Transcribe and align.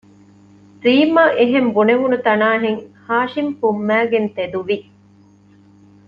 ރީމްއަށް 0.83 1.35
އެހެން 1.39 1.69
ބުނެވުނުތަނާހެން 1.75 2.79
ހާޝިމް 3.05 3.51
ފުންމައިގެން 3.59 4.29
ތެދުވި 4.35 4.77